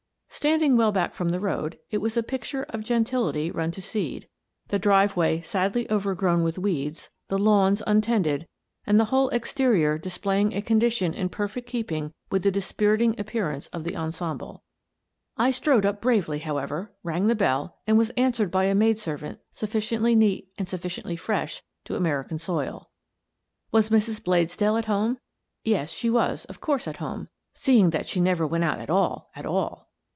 Standing 0.33 0.75
well 0.75 0.91
back 0.91 1.13
from 1.13 1.29
the 1.29 1.39
road, 1.39 1.77
it 1.91 1.99
was 1.99 2.17
a 2.17 2.23
picture 2.23 2.63
of 2.69 2.81
gentility 2.83 3.51
run 3.51 3.69
to 3.71 3.81
seed, 3.81 4.27
the 4.69 4.79
drive 4.79 5.15
198 5.15 5.37
Miss 5.43 5.51
Frances 5.51 5.75
Baird, 5.75 6.17
Detective 6.17 6.17
way 6.17 6.17
sadly 6.17 6.31
overgrown 6.31 6.43
with 6.43 6.57
weeds, 6.57 7.09
the 7.27 7.37
lawns 7.37 7.83
un 7.85 8.01
tended, 8.01 8.47
and 8.87 8.99
the 8.99 9.05
whole 9.13 9.29
exterior 9.29 9.99
displaying 9.99 10.53
a 10.53 10.61
condi 10.63 10.91
tion 10.91 11.13
in 11.13 11.29
perfect 11.29 11.67
keeping 11.69 12.11
with 12.31 12.41
the 12.41 12.49
dispiriting 12.49 13.13
appear 13.19 13.51
ance 13.51 13.67
of 13.67 13.83
the 13.83 13.95
ensemble. 13.95 14.63
I 15.37 15.51
strode 15.51 15.85
up 15.85 16.01
bravely, 16.01 16.39
however, 16.39 16.91
rang 17.03 17.27
the 17.27 17.35
bell, 17.35 17.77
and 17.85 17.95
was 17.99 18.09
answered 18.11 18.49
by 18.49 18.63
a 18.63 18.73
maid 18.73 18.97
servant 18.97 19.39
sufficiently 19.51 20.15
neat 20.15 20.49
and 20.57 20.67
sufficiently 20.67 21.17
fresh 21.17 21.61
to 21.85 21.95
American 21.95 22.39
soil. 22.39 22.89
Was 23.71 23.91
Mrs. 23.91 24.19
Bladesdell 24.23 24.79
at 24.79 24.85
home? 24.85 25.19
Yes, 25.63 25.91
she 25.91 26.09
was, 26.09 26.45
of 26.45 26.59
course, 26.61 26.87
at 26.87 26.97
home, 26.97 27.27
seeing 27.53 27.91
that 27.91 28.07
she 28.07 28.19
never 28.19 28.47
went 28.47 28.63
out 28.63 28.79
at 28.79 28.89
all, 28.89 29.29
at 29.35 29.45
all. 29.45 29.89